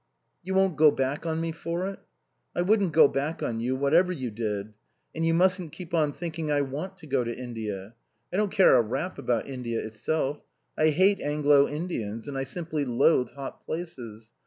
[0.41, 1.99] "You won't go back on me for it?"
[2.55, 4.73] "I wouldn't go back on you whatever you did.
[5.13, 7.93] And you mustn't keep on thinking I want to go to India.
[8.33, 10.41] I don't care a rap about India itself.
[10.75, 14.31] I hate Anglo Indians and I simply loathe hot places.